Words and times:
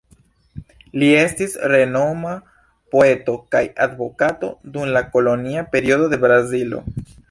Li 1.01 1.09
estis 1.23 1.53
renoma 1.73 2.33
poeto 2.97 3.37
kaj 3.57 3.63
advokato 3.89 4.53
dum 4.75 4.99
la 4.99 5.09
kolonia 5.15 5.71
periodo 5.77 6.15
de 6.17 6.25
Brazilo. 6.29 6.87